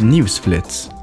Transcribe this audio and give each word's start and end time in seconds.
Newsflits. 0.00 0.99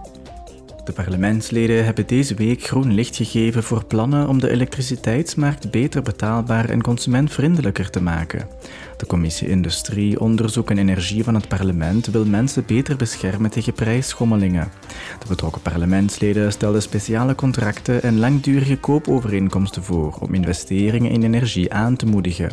De 0.87 0.93
parlementsleden 0.93 1.85
hebben 1.85 2.07
deze 2.07 2.35
week 2.35 2.63
groen 2.63 2.93
licht 2.93 3.15
gegeven 3.15 3.63
voor 3.63 3.85
plannen 3.85 4.27
om 4.27 4.39
de 4.39 4.49
elektriciteitsmarkt 4.49 5.71
beter 5.71 6.01
betaalbaar 6.01 6.69
en 6.69 6.81
consumentvriendelijker 6.81 7.89
te 7.89 8.01
maken. 8.01 8.47
De 8.97 9.05
Commissie 9.05 9.47
Industrie, 9.47 10.19
Onderzoek 10.19 10.69
en 10.69 10.77
Energie 10.77 11.23
van 11.23 11.35
het 11.35 11.47
parlement 11.47 12.07
wil 12.07 12.25
mensen 12.25 12.63
beter 12.65 12.95
beschermen 12.95 13.49
tegen 13.49 13.73
prijsschommelingen. 13.73 14.71
De 15.19 15.27
betrokken 15.27 15.61
parlementsleden 15.61 16.51
stelden 16.51 16.81
speciale 16.81 17.35
contracten 17.35 18.03
en 18.03 18.19
langdurige 18.19 18.77
koopovereenkomsten 18.77 19.83
voor 19.83 20.17
om 20.19 20.33
investeringen 20.33 21.11
in 21.11 21.23
energie 21.23 21.73
aan 21.73 21.95
te 21.95 22.05
moedigen. 22.05 22.51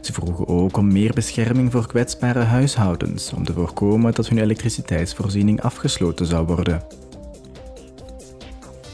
Ze 0.00 0.12
vroegen 0.12 0.48
ook 0.48 0.76
om 0.76 0.92
meer 0.92 1.12
bescherming 1.12 1.72
voor 1.72 1.86
kwetsbare 1.86 2.42
huishoudens 2.42 3.32
om 3.32 3.44
te 3.44 3.52
voorkomen 3.52 4.14
dat 4.14 4.28
hun 4.28 4.38
elektriciteitsvoorziening 4.38 5.60
afgesloten 5.62 6.26
zou 6.26 6.46
worden. 6.46 6.97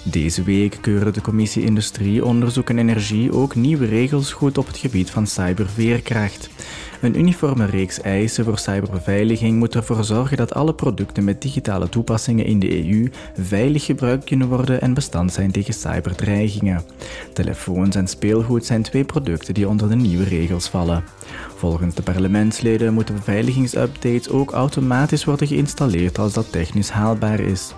Deze 0.06 0.42
week 0.42 0.78
keurde 0.80 1.10
de 1.10 1.20
Commissie 1.20 1.64
Industrie, 1.64 2.24
Onderzoek 2.24 2.70
en 2.70 2.78
Energie 2.78 3.32
ook 3.32 3.54
nieuwe 3.54 3.86
regels 3.86 4.32
goed 4.32 4.58
op 4.58 4.66
het 4.66 4.76
gebied 4.76 5.10
van 5.10 5.26
cyberveerkracht. 5.26 6.48
Een 7.00 7.18
uniforme 7.18 7.66
reeks 7.66 8.00
eisen 8.00 8.45
voor 8.45 8.59
cyberbeveiliging 8.59 9.59
moet 9.59 9.74
ervoor 9.74 10.04
zorgen 10.04 10.36
dat 10.36 10.54
alle 10.54 10.74
producten 10.74 11.24
met 11.24 11.42
digitale 11.42 11.88
toepassingen 11.88 12.45
in 12.45 12.59
de 12.59 12.88
EU 12.88 13.10
veilig 13.36 13.84
gebruikt 13.84 14.24
kunnen 14.24 14.48
worden 14.48 14.80
en 14.80 14.95
bestand 14.95 15.32
zijn 15.32 15.50
tegen 15.50 15.74
cyberdreigingen. 15.74 16.82
Telefoons 17.32 17.96
en 17.96 18.09
speelgoed 18.09 18.64
zijn 18.64 18.82
twee 18.82 19.04
producten 19.04 19.54
die 19.54 19.68
onder 19.68 19.88
de 19.88 19.96
nieuwe 19.96 20.24
regels 20.24 20.68
vallen. 20.68 21.04
Volgens 21.56 21.95
de 21.95 22.02
parlementsleden 22.02 22.95
moeten 22.95 23.14
beveiligingsupdates 23.14 24.28
ook 24.28 24.52
automatisch 24.52 25.24
worden 25.24 25.46
geïnstalleerd 25.46 26.18
als 26.18 26.32
dat 26.32 26.52
technisch 26.52 26.90
haalbaar 26.90 27.40
is. 27.40 27.74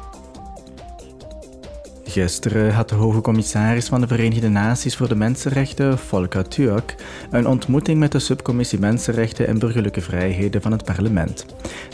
Gisteren 2.23 2.73
had 2.73 2.89
de 2.89 2.95
hoge 2.95 3.21
commissaris 3.21 3.87
van 3.87 4.01
de 4.01 4.07
Verenigde 4.07 4.49
Naties 4.49 4.97
voor 4.97 5.09
de 5.09 5.15
Mensenrechten, 5.15 5.99
Volker 5.99 6.49
Turk, 6.49 6.95
een 7.31 7.47
ontmoeting 7.47 7.99
met 7.99 8.13
de 8.13 8.19
subcommissie 8.19 8.79
Mensenrechten 8.79 9.47
en 9.47 9.59
Burgerlijke 9.59 10.01
Vrijheden 10.01 10.63
van 10.63 10.73
het 10.73 10.85
parlement. 10.85 11.47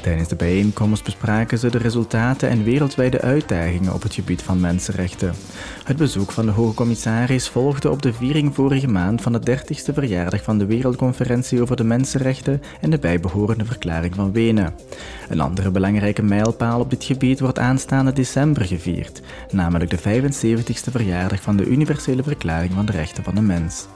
Tijdens 0.02 0.28
de 0.28 0.36
bijeenkomst 0.36 1.04
bespraken 1.04 1.58
ze 1.58 1.70
de 1.70 1.78
resultaten 1.78 2.48
en 2.48 2.64
wereldwijde 2.64 3.20
uitdagingen 3.20 3.94
op 3.94 4.02
het 4.02 4.14
gebied 4.14 4.42
van 4.42 4.60
mensenrechten. 4.60 5.34
Het 5.84 5.96
bezoek 5.96 6.32
van 6.32 6.46
de 6.46 6.52
hoge 6.52 6.74
commissaris 6.74 7.48
volgde 7.48 7.90
op 7.90 8.02
de 8.02 8.12
viering 8.12 8.54
vorige 8.54 8.88
maand 8.88 9.20
van 9.20 9.32
de 9.32 9.40
30ste 9.50 9.94
verjaardag 9.94 10.42
van 10.42 10.58
de 10.58 10.66
Wereldconferentie 10.66 11.62
over 11.62 11.76
de 11.76 11.84
Mensenrechten 11.84 12.62
en 12.80 12.90
de 12.90 12.98
bijbehorende 12.98 13.64
Verklaring 13.64 14.14
van 14.14 14.32
Wenen. 14.32 14.74
Een 15.28 15.40
andere 15.40 15.70
belangrijke 15.70 16.22
mijlpaal 16.22 16.80
op 16.80 16.90
dit 16.90 17.04
gebied 17.04 17.40
wordt 17.40 17.58
aanstaande 17.58 18.12
december 18.12 18.64
gevierd, 18.64 19.22
namelijk 19.50 19.90
de 19.90 19.98
75ste 20.12 20.90
verjaardag 20.90 21.42
van 21.42 21.56
de 21.56 21.66
Universele 21.66 22.22
Verklaring 22.22 22.72
van 22.72 22.86
de 22.86 22.92
Rechten 22.92 23.24
van 23.24 23.34
de 23.34 23.40
Mens. 23.40 23.86